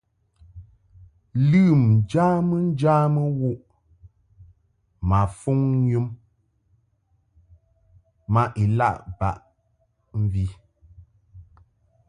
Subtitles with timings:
[1.49, 3.59] Lɨm njamɨŋjamɨ wuʼ
[5.09, 5.59] ma fuŋ
[5.91, 6.07] yum
[8.33, 9.37] ma ilaʼ baʼ
[10.21, 10.45] mvi.